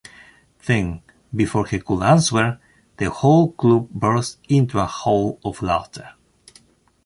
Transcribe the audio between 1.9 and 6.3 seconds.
answer, the whole club burst into a howl of laughter.